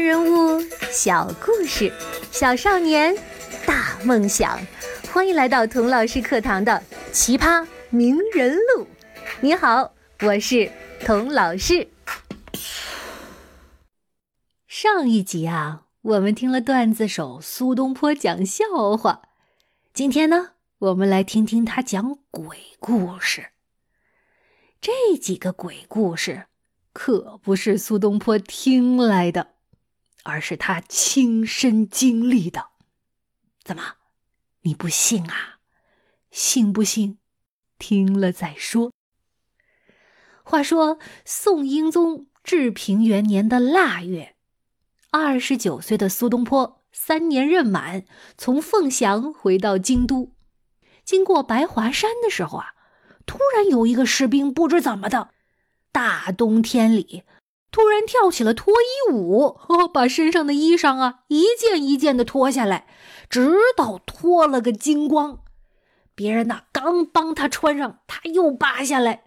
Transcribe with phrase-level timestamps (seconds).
[0.00, 0.58] 人物
[0.90, 1.92] 小故事，
[2.32, 3.14] 小少年
[3.66, 4.58] 大梦想。
[5.12, 6.72] 欢迎来到童老师课堂的
[7.12, 8.84] 《奇葩名人录》。
[9.42, 9.92] 你好，
[10.22, 10.72] 我是
[11.04, 11.86] 童老师。
[14.66, 18.64] 上一集啊，我们听了段子手苏东坡讲笑
[18.96, 19.20] 话。
[19.92, 23.48] 今天呢，我们来听听他讲鬼故事。
[24.80, 26.46] 这几个鬼故事
[26.94, 29.48] 可不是苏东坡听来的。
[30.22, 32.68] 而是他亲身经历的，
[33.64, 33.94] 怎么，
[34.62, 35.58] 你不信啊？
[36.30, 37.18] 信不信？
[37.78, 38.92] 听了再说。
[40.42, 44.36] 话说宋英宗治平元年的腊月，
[45.10, 48.04] 二十九岁的苏东坡三年任满，
[48.36, 50.34] 从凤翔回到京都，
[51.04, 52.74] 经过白华山的时候啊，
[53.24, 55.30] 突然有一个士兵不知怎么的，
[55.90, 57.22] 大冬天里。
[57.70, 59.58] 突然跳起了脱衣舞，
[59.92, 62.86] 把身上的衣裳啊一件一件的脱下来，
[63.28, 65.40] 直到脱了个精光。
[66.14, 69.24] 别人呐刚帮他穿上，他又扒下来。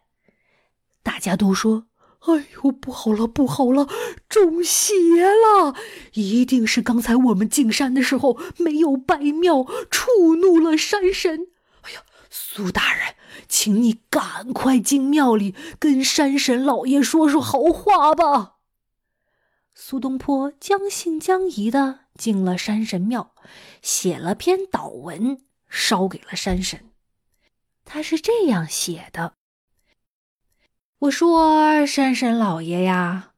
[1.01, 1.85] 大家都说
[2.27, 3.87] ：“哎呦，不好了，不好了，
[4.29, 4.93] 中邪
[5.25, 5.75] 了！
[6.13, 11.47] 一定是刚才我们进山的时候没有拜庙，触怒了山神。”
[12.35, 13.13] 苏大人。
[13.47, 18.55] 请你赶快进庙里跟山神老爷说说好话吧。
[19.73, 23.35] 苏东坡将信将疑的进了山神庙，
[23.81, 26.91] 写了篇祷文，烧给了山神。
[27.85, 29.33] 他是这样写的
[30.99, 33.33] ：“我说山神老爷呀，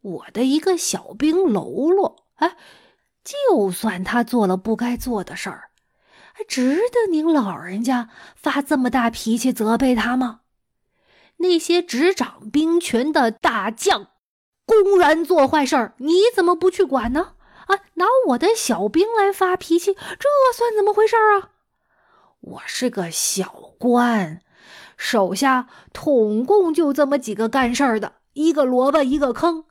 [0.00, 2.56] 我的一个小兵喽啰，哎，
[3.24, 5.70] 就算他做了不该做的事儿。”
[6.36, 10.40] 还值得您老人家发这么大脾气责备他吗？
[11.36, 14.08] 那些执掌兵权的大将，
[14.66, 17.34] 公然做坏事儿，你怎么不去管呢？
[17.66, 21.50] 啊，拿我的小兵来发脾气，这算怎么回事啊？
[22.40, 24.40] 我是个小官，
[24.96, 29.66] 手下统共就这么几个干事儿的，一个萝卜一个坑。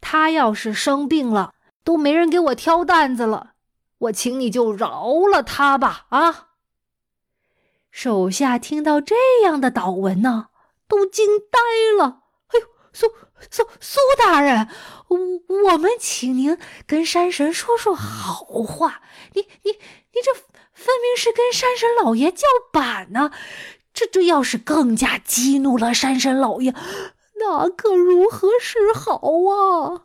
[0.00, 1.54] 他要是生病了，
[1.84, 3.49] 都没人给我挑担子了。
[4.00, 6.06] 我请你就饶了他吧！
[6.08, 6.48] 啊！
[7.90, 10.48] 手下听到这样的祷文呢，
[10.88, 11.58] 都惊呆
[11.98, 12.22] 了。
[12.48, 13.08] 哎呦，苏
[13.50, 14.68] 苏苏大人，
[15.08, 15.18] 我
[15.72, 16.56] 我们请您
[16.86, 19.02] 跟山神说说好话。
[19.34, 20.32] 你你你这
[20.72, 23.32] 分明是跟山神老爷叫板呢！
[23.92, 26.74] 这这要是更加激怒了山神老爷，
[27.40, 30.04] 那可如何是好啊？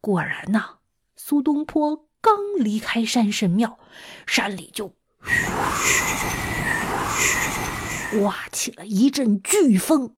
[0.00, 0.78] 果然呐，
[1.16, 2.07] 苏东坡。
[2.20, 3.78] 刚离开山神庙，
[4.26, 4.94] 山里就
[8.20, 10.14] 刮起了一阵飓风，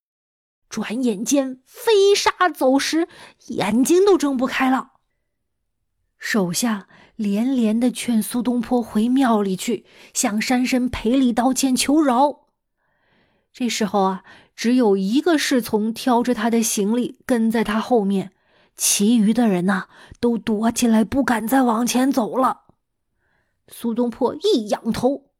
[0.68, 3.08] 转眼间飞沙走石，
[3.48, 4.92] 眼睛都睁不开了。
[6.18, 9.84] 手下连连的劝苏东坡回庙里去，
[10.14, 12.46] 向山神赔礼道歉求饶。
[13.52, 14.24] 这时候啊，
[14.54, 18.32] 只有一个侍从挑着他的行李跟在他后面。
[18.82, 19.88] 其余的人呐，
[20.20, 22.62] 都躲起来，不敢再往前走了。
[23.68, 25.32] 苏东坡一仰头，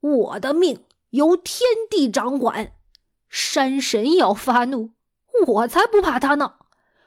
[0.00, 2.72] 我的命由天地掌管，
[3.28, 4.92] 山神要发怒，
[5.46, 6.54] 我才不怕他呢。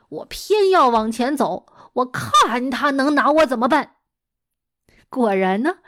[0.09, 3.95] 我偏要往前走，我看他能拿我怎么办。
[5.09, 5.79] 果然呢，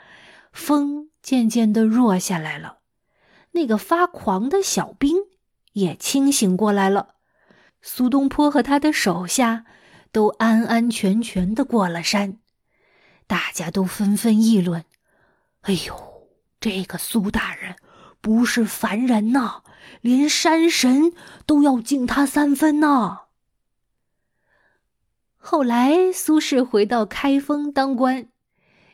[0.52, 2.78] 风渐渐的弱下来了，
[3.52, 5.18] 那个发狂的小兵
[5.74, 7.14] 也清醒过来了。
[7.90, 9.64] 苏东坡和他的手下
[10.12, 12.36] 都安安全全的过了山，
[13.26, 14.84] 大家都纷纷议论
[15.62, 16.28] ：“哎呦，
[16.60, 17.76] 这个苏大人
[18.20, 19.62] 不是凡人呐，
[20.02, 21.14] 连山神
[21.46, 23.22] 都要敬他三分呐。”
[25.38, 28.28] 后来，苏轼回到开封当官，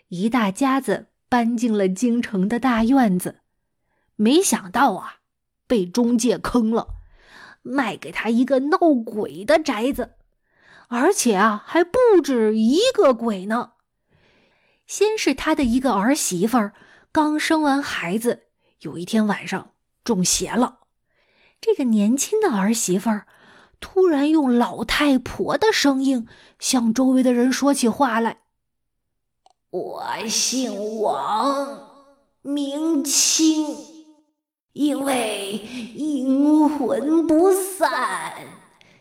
[0.07, 3.41] 一大家子搬进了京城的大院子，
[4.15, 5.17] 没想到啊，
[5.67, 6.95] 被中介坑了。
[7.65, 10.13] 卖给他一个闹鬼的宅子，
[10.89, 13.73] 而且啊，还不止一个鬼呢。
[14.87, 16.75] 先是他的一个儿媳妇儿
[17.11, 18.43] 刚生完孩子，
[18.81, 19.71] 有一天晚上
[20.05, 20.81] 中邪了。
[21.59, 23.27] 这个年轻的儿媳妇儿
[23.81, 26.29] 突然用老太婆的声音
[26.59, 28.43] 向周围的人说起话来
[29.71, 31.81] ：“我姓王，
[32.43, 33.75] 名清。”
[34.75, 35.53] 因为
[35.95, 38.35] 阴魂不散，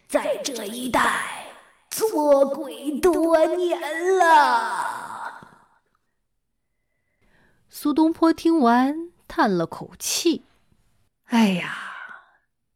[0.07, 1.47] 在这一带
[1.89, 3.79] 做鬼多年
[4.19, 5.49] 了。
[7.69, 10.43] 苏东坡听完，叹了口气
[11.25, 11.75] ：“哎呀，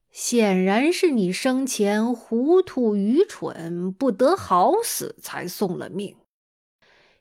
[0.09, 6.17] 显然是你生前糊涂愚蠢，不得好死，才送了命。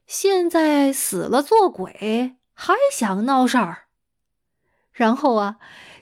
[0.06, 3.86] 现在死了做鬼，还想闹事儿？
[4.96, 5.58] 然后啊，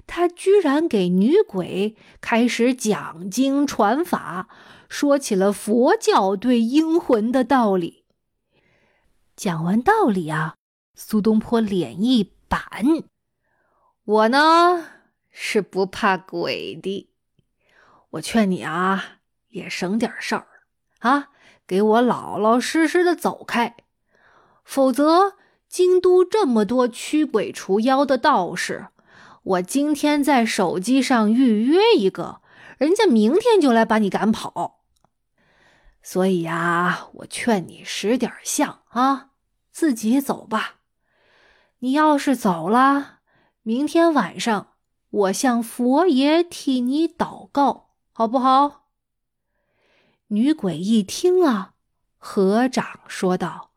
[0.07, 4.49] 他居然给女鬼开始讲经传法，
[4.89, 8.05] 说起了佛教对阴魂的道理。
[9.35, 10.55] 讲完道理啊，
[10.95, 12.61] 苏东坡脸一板
[14.05, 14.91] ：“我呢？”
[15.37, 17.11] 是不怕鬼的，
[18.11, 19.19] 我劝你啊，
[19.49, 20.47] 也省点事儿
[21.01, 21.31] 啊，
[21.67, 23.75] 给我老老实实的走开，
[24.63, 25.35] 否则
[25.75, 28.91] 京都这么多驱鬼除妖的道士，
[29.43, 32.41] 我今天在手机上预约一个，
[32.79, 34.85] 人家明天就来把你赶跑。
[36.01, 39.31] 所以呀，我劝你识点相啊，
[39.73, 40.77] 自己走吧。
[41.81, 43.19] 你要是走了，
[43.65, 44.75] 明天晚上。
[45.11, 48.85] 我向佛爷替你祷告，好不好？
[50.29, 51.73] 女鬼一听啊，
[52.17, 53.73] 合掌说道：“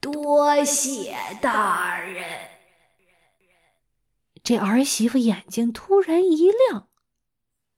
[0.00, 2.24] 多谢大人。”
[4.42, 6.88] 这儿媳妇眼睛突然一亮。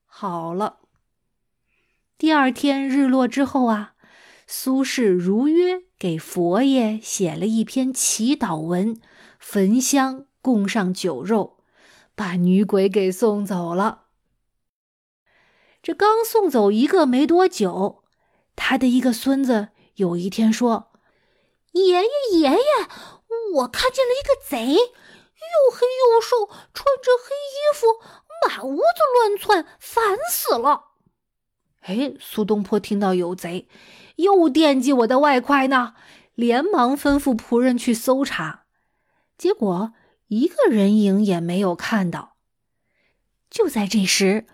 [0.04, 0.80] 好了，
[2.16, 3.94] 第二天日落之后啊，
[4.46, 9.00] 苏轼如约给佛爷写了一篇祈祷文，
[9.38, 11.58] 焚香供上酒肉。
[12.14, 14.08] 把女鬼给送走了。
[15.82, 18.04] 这刚送走一个没多久，
[18.54, 20.91] 他的一个孙子有一天说
[21.72, 22.02] ：“爷爷，
[22.38, 22.88] 爷爷，
[23.54, 27.86] 我看见了一个贼，又黑又瘦，穿着黑衣服，
[28.46, 28.82] 满屋子
[29.14, 30.92] 乱窜，烦死了。”
[31.82, 33.68] 哎，苏东坡听到有贼，
[34.16, 35.94] 又惦记我的外快呢，
[36.34, 38.64] 连忙吩咐仆人去搜查，
[39.36, 39.92] 结果。
[40.28, 42.38] 一个人影也没有看到。
[43.50, 44.46] 就在这时，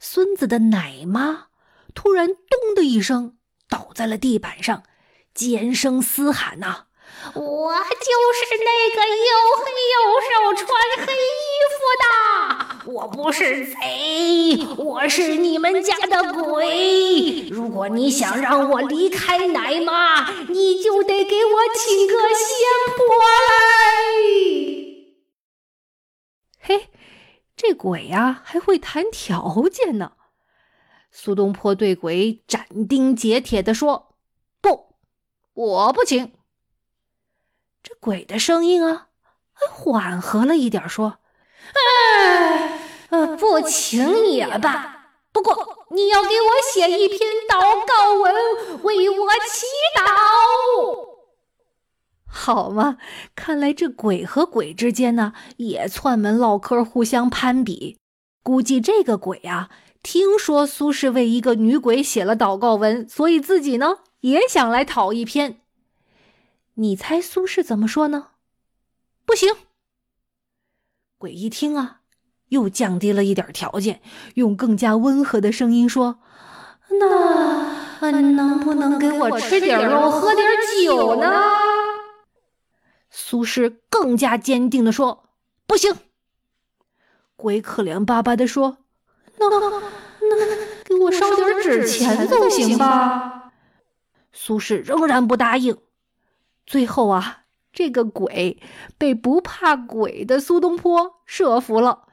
[0.00, 1.48] 孙子的奶妈
[1.94, 3.36] 突然“咚”的一声
[3.68, 4.84] 倒在了地板上，
[5.38, 6.86] 尖声嘶喊：“呐，
[7.32, 9.94] 我就是那个又黑又
[10.26, 10.66] 瘦、穿
[11.06, 12.06] 黑衣服的！
[12.92, 17.48] 我不是贼，我是你们家的鬼！
[17.50, 22.48] 如果你想让我离开奶妈，你就得给我请个仙
[22.96, 23.22] 婆来。”
[26.58, 26.88] 嘿，
[27.56, 30.14] 这鬼呀还会谈条件呢。
[31.12, 34.07] 苏东坡对鬼斩钉截铁地说：“不，
[35.58, 36.32] 我不请。”
[37.82, 39.08] 这鬼的声音啊，
[39.52, 41.18] 还缓和了一点，说
[43.10, 49.66] ：“呃，不请也罢，不过你要给我写一篇祷告文，为我祈
[49.96, 51.08] 祷。”
[52.30, 52.98] 好嘛，
[53.34, 57.98] 看来这鬼和鬼之间呢也串门唠嗑，互相攀比。
[58.42, 59.70] 估计这个鬼啊，
[60.02, 65.60] 听说苏轼为一个女鬼写了祷告文，所以自己呢也想来讨一篇。
[66.74, 68.28] 你猜苏轼怎么说呢？
[69.24, 69.54] 不行。
[71.18, 72.02] 鬼一听啊，
[72.48, 74.00] 又降低了一点条件，
[74.34, 76.20] 用更加温和的声音说
[76.90, 80.48] ：“那能不能给我吃点肉，喝点
[80.84, 81.42] 酒呢？”
[83.10, 85.30] 苏轼更加坚定地说
[85.66, 85.96] ：“不行。”
[87.34, 88.78] 鬼可怜巴巴地说
[89.38, 93.34] ：“那那给我烧点纸钱总行吧？”
[94.32, 95.76] 苏轼仍然不答应。
[96.66, 98.60] 最后啊，这个鬼
[98.98, 102.08] 被不怕鬼的苏东坡说服了，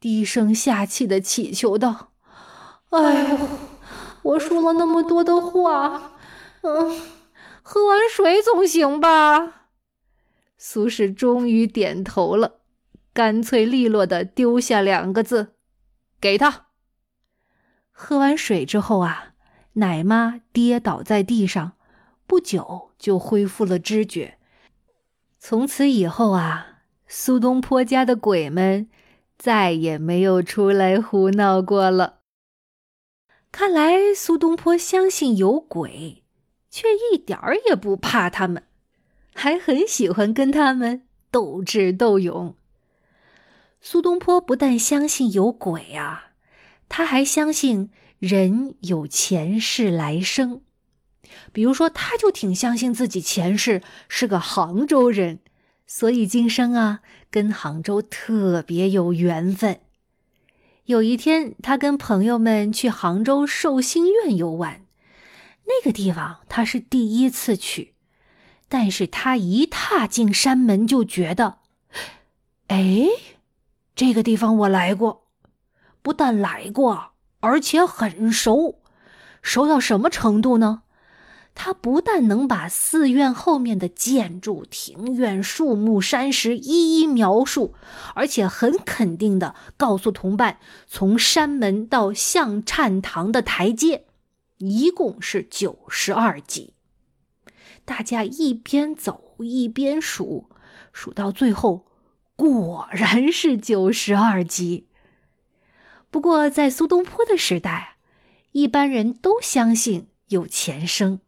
[0.00, 2.12] 低声下气的祈求道
[2.90, 3.38] ：“哎呦，
[4.22, 6.12] 我说了那么多的话，
[6.62, 7.00] 嗯，
[7.62, 9.68] 喝完水总行吧？”
[10.58, 12.60] 苏轼终于点头了，
[13.12, 15.54] 干脆利落的丢下两个字
[16.20, 16.66] ：“给他。”
[17.90, 19.31] 喝完水之后啊，
[19.74, 21.72] 奶妈跌倒在地上，
[22.26, 24.38] 不久就恢复了知觉。
[25.38, 28.88] 从此以后啊，苏东坡家的鬼们
[29.36, 32.20] 再也没有出来胡闹过了。
[33.50, 36.22] 看来苏东坡相信有鬼，
[36.70, 38.64] 却一点儿也不怕他们。
[39.34, 42.54] 还很喜欢跟他们斗智斗勇。
[43.80, 46.32] 苏东坡不但相信有鬼啊，
[46.88, 47.90] 他还相信
[48.22, 50.62] 人有前世来生。
[51.52, 55.40] 比如说，他就挺相信自己前世是个杭州人，
[55.88, 57.00] 所以今生啊
[57.32, 59.80] 跟杭州特别有缘分。
[60.84, 64.86] 有一天，他跟朋友们去杭州寿星院游玩，
[65.64, 67.94] 那个地方他是第一次去。
[68.68, 71.58] 但是他一踏进山门，就觉得，
[72.68, 73.08] 哎，
[73.96, 75.26] 这个地方我来过，
[76.02, 77.11] 不但来过，
[77.42, 78.78] 而且很熟。
[79.42, 80.82] 熟到什么程度呢？
[81.54, 87.74] 他不但能把寺院后面的建筑、庭院、树木、山石一一描述，
[88.14, 90.56] 而且很肯定的告诉同伴，
[90.86, 94.06] 从山门到象忏堂的台阶，
[94.56, 96.72] 一共是九十二级。
[97.84, 100.48] 大家一边走一边数，
[100.90, 101.84] 数到最后，
[102.34, 104.86] 果然是九十二级。
[106.12, 107.96] 不过，在苏东坡的时代，
[108.52, 111.20] 一般人都相信有前生。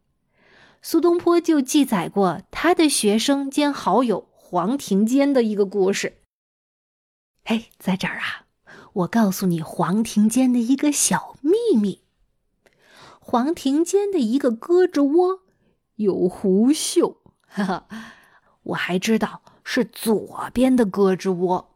[0.79, 6.21] 苏东坡就记载过他的学生兼好友黄庭坚的一个故事。
[7.45, 8.45] 哎，在这儿啊，
[8.93, 12.03] 我告诉你黄庭坚的一个小秘密：
[13.19, 15.39] 黄庭坚的一个胳肢窝
[15.95, 17.87] 有狐臭，哈哈，
[18.61, 21.74] 我还知道是左边的胳肢窝。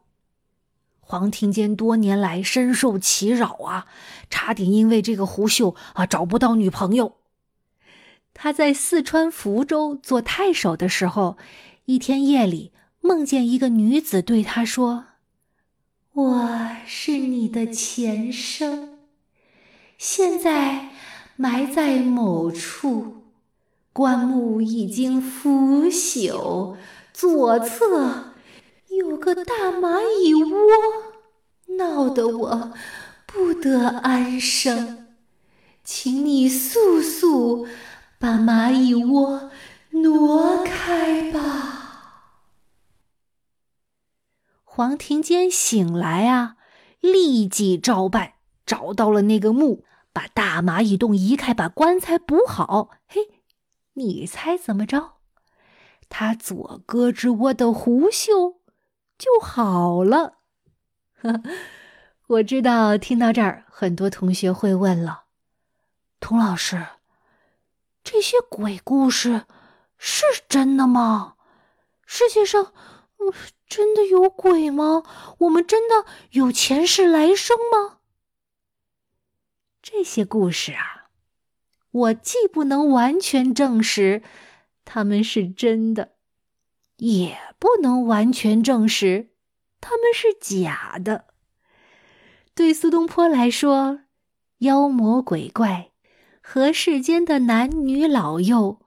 [1.10, 3.86] 黄庭坚多年来深受其扰啊，
[4.30, 7.16] 差点因为这个胡秀啊找不到女朋友。
[8.32, 11.36] 他在四川福州做太守的时候，
[11.86, 15.06] 一天夜里梦见一个女子对他说
[16.14, 18.90] ：“我是你的前生，
[19.98, 20.90] 现在
[21.34, 23.24] 埋在某处，
[23.92, 26.76] 棺木已经腐朽，
[27.12, 28.29] 左侧。”
[28.90, 30.50] 有个大蚂蚁窝，
[31.76, 32.72] 闹得我
[33.24, 35.06] 不得安生，
[35.84, 37.68] 请你速速
[38.18, 39.50] 把蚂蚁窝
[39.90, 41.76] 挪开吧。
[44.64, 46.56] 黄庭坚醒来啊，
[47.00, 48.32] 立即照办，
[48.66, 52.90] 找到了那个墓，把大蚂蚁洞移开，把棺材补好。
[53.06, 53.28] 嘿，
[53.92, 55.12] 你猜怎么着？
[56.08, 58.59] 他左胳肢窝的狐臭。
[59.20, 60.38] 就好了。
[62.26, 65.24] 我知道，听到这儿，很多同学会问了
[66.20, 66.86] ：“童老师，
[68.02, 69.44] 这些鬼故事
[69.98, 71.34] 是真的吗？
[72.06, 72.72] 世界上，
[73.18, 73.34] 嗯，
[73.66, 75.02] 真的有鬼吗？
[75.40, 77.98] 我们真的有前世来生吗？”
[79.82, 81.10] 这些故事啊，
[81.90, 84.22] 我既不能完全证实
[84.86, 86.12] 他们是真的。
[87.00, 89.30] 也不能完全证实
[89.80, 91.24] 他们是假的。
[92.54, 94.00] 对苏东坡来说，
[94.58, 95.92] 妖魔鬼怪
[96.42, 98.80] 和世间的男女老幼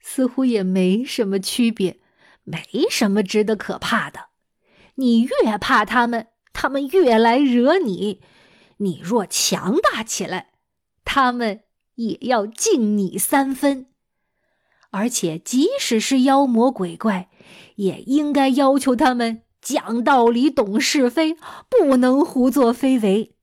[0.00, 2.00] 似乎也没什么区别，
[2.42, 4.30] 没什么值得可怕的。
[4.96, 8.20] 你越怕他们，他们越来惹你；
[8.78, 10.54] 你若强大起来，
[11.04, 11.60] 他们
[11.94, 13.86] 也要敬你三分。
[14.90, 17.30] 而且，即使是妖魔鬼怪，
[17.76, 21.36] 也应该要求他们讲道理、懂是非，
[21.68, 23.34] 不能胡作非为。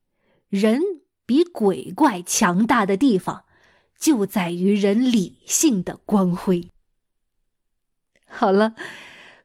[0.50, 0.82] 人
[1.26, 3.46] 比鬼怪强大的地方，
[4.00, 6.70] 就在于人理性的光辉。
[8.26, 8.76] 好了，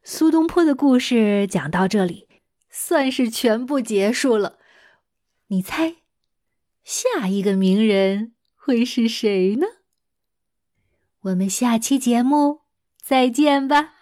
[0.03, 2.29] 苏东坡的故事讲到这里，
[2.71, 4.59] 算是全部结束了。
[5.49, 5.97] 你猜，
[6.83, 9.67] 下一个名人会是谁呢？
[11.23, 12.61] 我们下期节目
[13.01, 13.94] 再见吧。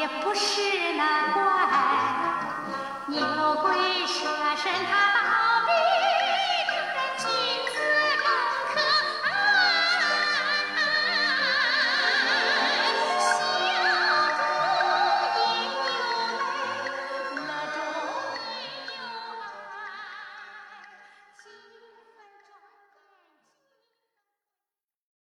[0.00, 0.62] 也不是
[0.96, 1.42] 那怪，
[3.06, 3.20] 牛
[3.60, 4.24] 鬼蛇
[4.56, 5.19] 神他。